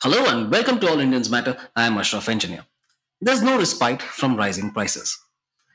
Hello 0.00 0.26
and 0.26 0.48
welcome 0.48 0.78
to 0.78 0.88
All 0.88 1.00
Indians 1.00 1.28
Matter. 1.28 1.56
I 1.74 1.84
am 1.84 1.98
Ashraf 1.98 2.28
Engineer. 2.28 2.64
There's 3.20 3.42
no 3.42 3.58
respite 3.58 4.00
from 4.00 4.36
rising 4.36 4.70
prices. 4.70 5.18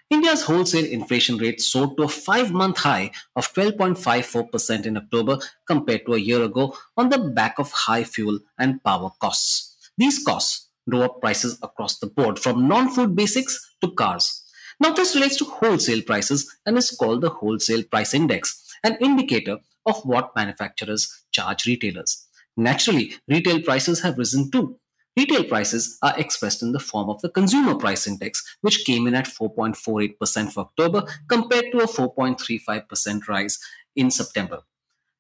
India's 0.10 0.44
wholesale 0.44 0.86
inflation 0.86 1.38
rate 1.38 1.60
soared 1.60 1.98
to 1.98 2.04
a 2.04 2.08
five 2.08 2.50
month 2.54 2.78
high 2.78 3.12
of 3.36 3.54
12.54% 3.54 4.86
in 4.86 4.96
October 4.96 5.40
compared 5.66 6.06
to 6.06 6.14
a 6.14 6.20
year 6.20 6.42
ago 6.42 6.74
on 6.96 7.10
the 7.10 7.18
back 7.18 7.60
of 7.60 7.70
high 7.74 8.06
fuel 8.06 8.40
and 8.58 8.82
power 8.82 9.12
costs. 9.20 9.76
These 9.98 10.24
costs 10.24 10.70
drove 10.90 11.04
up 11.04 11.20
prices 11.20 11.60
across 11.62 12.00
the 12.00 12.08
board 12.08 12.40
from 12.40 12.66
non 12.66 12.92
food 12.92 13.18
basics 13.18 13.76
to 13.82 13.92
cars. 13.92 14.46
Now, 14.80 14.94
this 14.94 15.16
relates 15.16 15.36
to 15.40 15.46
wholesale 15.46 16.02
prices 16.02 16.50
and 16.66 16.78
is 16.78 16.92
called 16.92 17.20
the 17.20 17.30
Wholesale 17.30 17.84
Price 17.84 18.14
Index, 18.14 18.74
an 18.86 18.96
indicator 19.02 19.58
of 19.86 20.06
what 20.06 20.34
manufacturers 20.34 21.26
charge 21.34 21.66
retailers. 21.66 22.26
Naturally, 22.56 23.16
retail 23.28 23.62
prices 23.62 24.02
have 24.02 24.18
risen 24.18 24.52
too. 24.52 24.80
Retail 25.18 25.44
prices 25.44 25.98
are 26.02 26.18
expressed 26.18 26.64
in 26.64 26.72
the 26.72 26.80
form 26.80 27.10
of 27.10 27.22
the 27.22 27.30
Consumer 27.30 27.76
Price 27.76 28.08
Index, 28.08 28.58
which 28.62 28.84
came 28.86 29.06
in 29.06 29.14
at 29.14 29.26
4.48% 29.26 30.52
for 30.52 30.62
October 30.62 31.04
compared 31.28 31.72
to 31.72 31.80
a 31.80 31.88
4.35% 31.88 33.28
rise 33.28 33.60
in 33.96 34.10
September. 34.10 34.62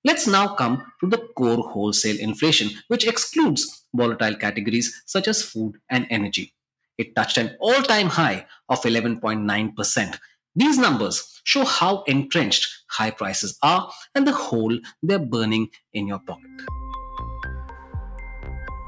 Let's 0.03 0.27
now 0.27 0.55
come 0.55 0.83
to 0.99 1.07
the 1.07 1.29
core 1.35 1.69
wholesale 1.69 2.19
inflation, 2.19 2.71
which 2.87 3.07
excludes 3.07 3.85
volatile 3.93 4.35
categories 4.35 5.03
such 5.05 5.27
as 5.27 5.43
food 5.43 5.77
and 5.89 6.07
energy. 6.09 6.53
It 6.97 7.15
touched 7.15 7.37
an 7.37 7.55
all 7.59 7.81
time 7.83 8.07
high 8.07 8.45
of 8.69 8.81
11.9%. 8.81 10.19
These 10.55 10.77
numbers 10.77 11.41
show 11.43 11.65
how 11.65 12.03
entrenched 12.03 12.67
high 12.89 13.11
prices 13.11 13.57
are 13.63 13.91
and 14.13 14.27
the 14.27 14.33
hole 14.33 14.77
they're 15.01 15.19
burning 15.19 15.69
in 15.93 16.07
your 16.07 16.19
pocket. 16.19 16.51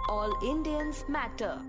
All 0.08 0.38
Indians 0.44 1.04
matter. 1.10 1.60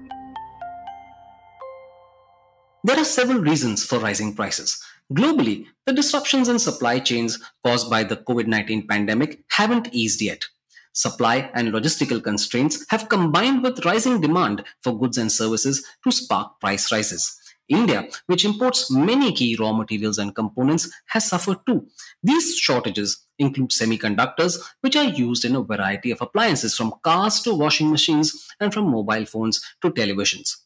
There 2.84 2.98
are 2.98 3.04
several 3.04 3.38
reasons 3.40 3.82
for 3.82 3.98
rising 3.98 4.34
prices. 4.34 4.78
Globally, 5.10 5.68
the 5.86 5.94
disruptions 5.94 6.48
in 6.48 6.58
supply 6.58 6.98
chains 6.98 7.38
caused 7.64 7.88
by 7.88 8.04
the 8.04 8.18
COVID 8.18 8.46
19 8.46 8.86
pandemic 8.86 9.42
haven't 9.48 9.88
eased 9.94 10.20
yet. 10.20 10.44
Supply 10.92 11.50
and 11.54 11.72
logistical 11.72 12.22
constraints 12.22 12.84
have 12.90 13.08
combined 13.08 13.62
with 13.62 13.84
rising 13.86 14.20
demand 14.20 14.64
for 14.82 14.98
goods 14.98 15.16
and 15.16 15.32
services 15.32 15.86
to 16.04 16.12
spark 16.12 16.60
price 16.60 16.92
rises. 16.92 17.40
India, 17.68 18.08
which 18.26 18.44
imports 18.44 18.90
many 18.90 19.32
key 19.32 19.56
raw 19.58 19.72
materials 19.72 20.18
and 20.18 20.34
components, 20.34 20.90
has 21.06 21.28
suffered 21.28 21.58
too. 21.66 21.86
These 22.22 22.56
shortages 22.56 23.26
include 23.38 23.70
semiconductors, 23.70 24.58
which 24.80 24.96
are 24.96 25.04
used 25.04 25.44
in 25.44 25.56
a 25.56 25.62
variety 25.62 26.10
of 26.10 26.22
appliances 26.22 26.76
from 26.76 26.94
cars 27.02 27.40
to 27.42 27.54
washing 27.54 27.90
machines 27.90 28.48
and 28.60 28.72
from 28.72 28.90
mobile 28.90 29.26
phones 29.26 29.60
to 29.82 29.90
televisions. 29.90 30.56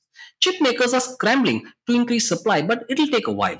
Chip 0.41 0.61
makers 0.61 0.95
are 0.95 1.01
scrambling 1.01 1.65
to 1.87 1.95
increase 1.95 2.29
supply, 2.29 2.63
but 2.63 2.85
it'll 2.89 3.09
take 3.09 3.27
a 3.27 3.33
while. 3.33 3.59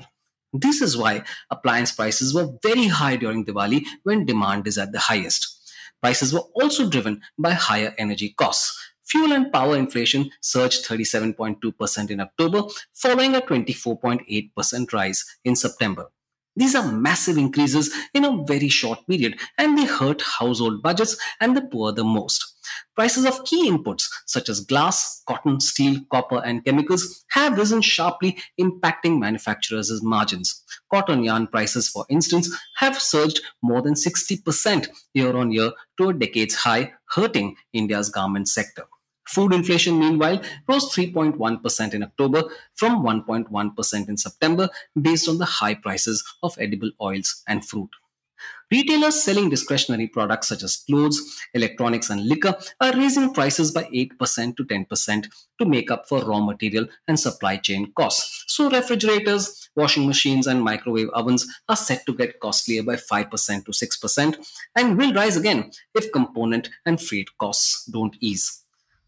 This 0.53 0.81
is 0.81 0.97
why 0.97 1.23
appliance 1.49 1.91
prices 1.91 2.33
were 2.33 2.49
very 2.61 2.87
high 2.87 3.15
during 3.15 3.45
Diwali 3.45 3.85
when 4.03 4.25
demand 4.25 4.67
is 4.67 4.77
at 4.77 4.91
the 4.91 4.99
highest. 4.99 5.57
Prices 6.01 6.33
were 6.33 6.43
also 6.55 6.89
driven 6.89 7.21
by 7.37 7.51
higher 7.51 7.93
energy 7.97 8.33
costs. 8.35 8.80
Fuel 9.11 9.33
and 9.33 9.51
power 9.51 9.75
inflation 9.75 10.31
surged 10.39 10.85
37.2% 10.85 12.11
in 12.11 12.21
October, 12.21 12.63
following 12.93 13.35
a 13.35 13.41
24.8% 13.41 14.93
rise 14.93 15.25
in 15.43 15.53
September. 15.53 16.05
These 16.55 16.75
are 16.75 16.89
massive 16.89 17.37
increases 17.37 17.93
in 18.13 18.23
a 18.23 18.43
very 18.45 18.69
short 18.69 19.05
period 19.07 19.37
and 19.57 19.77
they 19.77 19.83
hurt 19.83 20.21
household 20.21 20.81
budgets 20.81 21.17
and 21.41 21.57
the 21.57 21.61
poor 21.61 21.91
the 21.91 22.05
most. 22.05 22.55
Prices 22.95 23.25
of 23.25 23.43
key 23.43 23.69
inputs 23.69 24.07
such 24.25 24.47
as 24.47 24.61
glass, 24.61 25.23
cotton, 25.27 25.59
steel, 25.59 25.99
copper, 26.09 26.41
and 26.45 26.63
chemicals 26.63 27.25
have 27.31 27.57
risen 27.57 27.81
sharply, 27.81 28.37
impacting 28.59 29.19
manufacturers' 29.19 30.01
margins. 30.01 30.63
Cotton 30.89 31.25
yarn 31.25 31.47
prices, 31.47 31.89
for 31.89 32.05
instance, 32.09 32.49
have 32.77 33.01
surged 33.01 33.41
more 33.61 33.81
than 33.81 33.95
60% 33.95 34.87
year 35.13 35.35
on 35.35 35.51
year 35.51 35.71
to 35.97 36.09
a 36.09 36.13
decade's 36.13 36.55
high, 36.55 36.93
hurting 37.09 37.57
India's 37.73 38.09
garment 38.09 38.47
sector. 38.47 38.85
Food 39.27 39.53
inflation, 39.53 39.99
meanwhile, 39.99 40.41
rose 40.67 40.93
3.1% 40.93 41.93
in 41.93 42.03
October 42.03 42.43
from 42.75 43.03
1.1% 43.03 44.09
in 44.09 44.17
September, 44.17 44.69
based 44.99 45.29
on 45.29 45.37
the 45.37 45.45
high 45.45 45.75
prices 45.75 46.23
of 46.43 46.55
edible 46.59 46.91
oils 47.01 47.43
and 47.47 47.65
fruit. 47.65 47.89
Retailers 48.71 49.21
selling 49.21 49.49
discretionary 49.49 50.07
products 50.07 50.47
such 50.47 50.63
as 50.63 50.77
clothes, 50.77 51.41
electronics, 51.53 52.09
and 52.09 52.25
liquor 52.25 52.55
are 52.79 52.95
raising 52.95 53.33
prices 53.33 53.71
by 53.71 53.83
8% 53.83 54.55
to 54.55 54.63
10% 54.63 55.27
to 55.59 55.65
make 55.65 55.91
up 55.91 56.07
for 56.07 56.23
raw 56.23 56.39
material 56.39 56.87
and 57.07 57.19
supply 57.19 57.57
chain 57.57 57.91
costs. 57.95 58.45
So, 58.47 58.69
refrigerators, 58.69 59.69
washing 59.75 60.07
machines, 60.07 60.47
and 60.47 60.63
microwave 60.63 61.09
ovens 61.09 61.45
are 61.67 61.75
set 61.75 62.05
to 62.05 62.15
get 62.15 62.39
costlier 62.39 62.81
by 62.81 62.95
5% 62.95 63.65
to 63.65 63.71
6% 63.71 64.47
and 64.75 64.97
will 64.97 65.13
rise 65.13 65.35
again 65.35 65.71
if 65.93 66.11
component 66.13 66.69
and 66.85 67.01
freight 67.01 67.29
costs 67.37 67.85
don't 67.85 68.15
ease. 68.21 68.60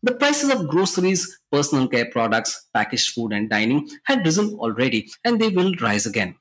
The 0.03 0.15
prices 0.15 0.49
of 0.49 0.67
groceries, 0.67 1.39
personal 1.49 1.87
care 1.87 2.05
products, 2.05 2.67
packaged 2.73 3.13
food, 3.13 3.31
and 3.31 3.49
dining 3.49 3.89
had 4.03 4.25
risen 4.25 4.53
already, 4.55 5.09
and 5.23 5.39
they 5.39 5.47
will 5.47 5.73
rise 5.75 6.05
again. 6.05 6.35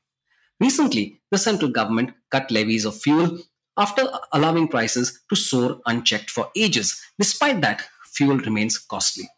Recently, 0.58 1.20
the 1.30 1.38
central 1.38 1.70
government 1.70 2.10
cut 2.30 2.50
levies 2.50 2.84
of 2.84 3.00
fuel 3.00 3.38
after 3.76 4.02
allowing 4.32 4.66
prices 4.66 5.22
to 5.28 5.36
soar 5.36 5.80
unchecked 5.86 6.28
for 6.28 6.50
ages. 6.56 7.00
Despite 7.18 7.60
that, 7.60 7.82
fuel 8.12 8.38
remains 8.38 8.78
costly. 8.78 9.28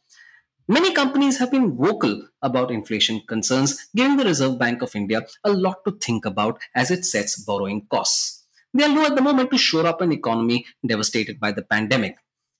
Many 0.67 0.95
companies 0.95 1.39
have 1.39 1.51
been 1.51 1.77
vocal 1.77 2.27
about 2.41 2.71
inflation 2.71 3.21
concerns, 3.29 3.89
giving 3.95 4.17
the 4.17 4.25
Reserve 4.25 4.59
Bank 4.59 4.81
of 4.81 4.97
India 4.97 5.21
a 5.45 5.53
lot 5.53 5.85
to 5.85 5.93
think 5.93 6.25
about 6.25 6.59
as 6.75 6.91
it 6.91 7.05
sets 7.05 7.39
borrowing 7.45 7.87
costs. 7.91 8.47
They 8.73 8.85
are 8.85 8.89
low 8.89 9.05
at 9.05 9.17
the 9.17 9.23
moment 9.23 9.51
to 9.51 9.59
shore 9.59 9.87
up 9.87 10.01
an 10.01 10.13
economy 10.13 10.65
devastated 10.85 11.39
by 11.39 11.53
the 11.53 11.63
pandemic. 11.63 12.17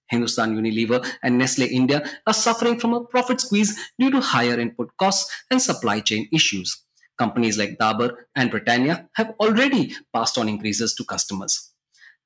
Hindustan 0.09 0.57
Unilever 0.57 1.07
and 1.23 1.39
Nestle 1.39 1.67
India 1.67 2.03
are 2.27 2.35
suffering 2.35 2.79
from 2.79 2.95
a 2.95 3.05
profit 3.05 3.41
squeeze 3.41 3.79
due 3.99 4.11
to 4.11 4.21
higher 4.21 4.59
input 4.59 4.91
costs 4.99 5.31
and 5.51 5.61
supply 5.61 6.01
chain 6.01 6.29
issues. 6.33 6.83
Companies 7.19 7.59
like 7.59 7.79
Dabur 7.79 8.15
and 8.35 8.51
Britannia 8.51 9.09
have 9.15 9.35
already 9.39 9.95
passed 10.13 10.37
on 10.37 10.49
increases 10.49 10.95
to 10.95 11.05
customers. 11.05 11.71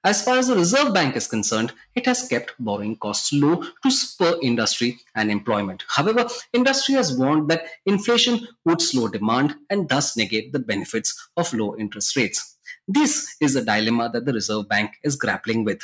As 0.04 0.22
far 0.22 0.38
as 0.38 0.46
the 0.46 0.54
Reserve 0.54 0.94
Bank 0.94 1.16
is 1.16 1.26
concerned, 1.26 1.72
it 1.96 2.06
has 2.06 2.28
kept 2.28 2.54
borrowing 2.58 2.96
costs 2.96 3.32
low 3.32 3.64
to 3.82 3.90
spur 3.90 4.38
industry 4.40 5.00
and 5.14 5.30
employment. 5.30 5.84
However, 5.88 6.28
industry 6.52 6.94
has 6.94 7.18
warned 7.18 7.50
that 7.50 7.64
inflation 7.84 8.46
would 8.64 8.80
slow 8.80 9.08
demand 9.08 9.56
and 9.68 9.88
thus 9.88 10.16
negate 10.16 10.52
the 10.52 10.60
benefits 10.60 11.28
of 11.36 11.52
low 11.52 11.76
interest 11.76 12.16
rates. 12.16 12.56
This 12.86 13.34
is 13.40 13.56
a 13.56 13.64
dilemma 13.64 14.08
that 14.12 14.24
the 14.24 14.32
Reserve 14.32 14.68
Bank 14.68 14.92
is 15.02 15.16
grappling 15.16 15.64
with. 15.64 15.82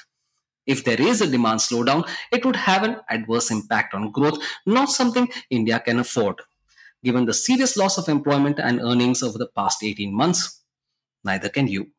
If 0.66 0.84
there 0.84 1.00
is 1.00 1.20
a 1.20 1.26
demand 1.26 1.60
slowdown, 1.60 2.08
it 2.32 2.44
would 2.44 2.56
have 2.56 2.82
an 2.82 2.96
adverse 3.08 3.50
impact 3.50 3.94
on 3.94 4.10
growth, 4.10 4.42
not 4.66 4.90
something 4.90 5.28
India 5.50 5.80
can 5.80 5.98
afford. 5.98 6.40
Given 7.02 7.26
the 7.26 7.34
serious 7.34 7.76
loss 7.76 7.98
of 7.98 8.08
employment 8.08 8.58
and 8.58 8.80
earnings 8.80 9.22
over 9.22 9.36
the 9.36 9.48
past 9.48 9.82
18 9.82 10.14
months, 10.14 10.62
neither 11.22 11.50
can 11.50 11.68
you. 11.68 11.90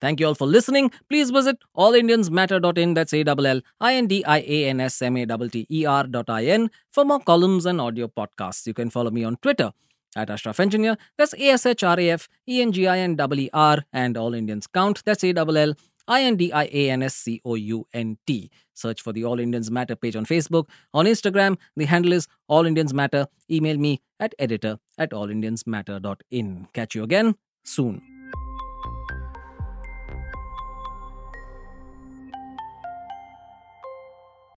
Thank 0.00 0.18
you 0.18 0.26
all 0.26 0.34
for 0.34 0.46
listening. 0.46 0.90
Please 1.08 1.30
visit 1.30 1.58
allindiansmatter.in, 1.76 2.94
that's 2.94 3.12
A-L-L-I-N-D-I-A-N-S-M-A-T-T-E-R 3.12 6.06
dot 6.06 6.30
I-N 6.30 6.70
for 6.90 7.04
more 7.04 7.20
columns 7.20 7.66
and 7.66 7.80
audio 7.80 8.08
podcasts. 8.08 8.66
You 8.66 8.74
can 8.74 8.90
follow 8.90 9.10
me 9.10 9.22
on 9.24 9.36
Twitter 9.36 9.72
at 10.16 10.30
Ashraf 10.30 10.58
Engineer, 10.58 10.96
that's 11.16 11.32
A-S-H-R-A-F-E-N-G-I-N-E-R, 11.34 13.84
and 13.92 14.16
All 14.16 14.34
Indians 14.34 14.66
Count, 14.66 15.04
that's 15.04 15.22
A-L-L 15.22 15.74
I 16.10 16.22
N 16.22 16.36
D 16.36 16.52
I 16.52 16.64
A 16.64 16.90
N 16.90 17.02
S 17.04 17.14
C 17.14 17.40
O 17.44 17.54
U 17.54 17.86
N 17.94 18.18
T. 18.26 18.50
Search 18.74 19.00
for 19.00 19.12
the 19.12 19.24
All 19.24 19.38
Indians 19.38 19.70
Matter 19.70 19.94
page 19.94 20.16
on 20.16 20.26
Facebook. 20.26 20.68
On 20.92 21.06
Instagram, 21.06 21.56
the 21.76 21.84
handle 21.84 22.12
is 22.12 22.26
All 22.48 22.66
Indians 22.66 22.92
Matter. 22.92 23.26
Email 23.48 23.78
me 23.78 24.02
at 24.18 24.34
editor 24.38 24.78
at 24.98 25.10
allindiansmatter.in. 25.12 26.68
Catch 26.72 26.96
you 26.96 27.04
again 27.04 27.36
soon. 27.64 28.09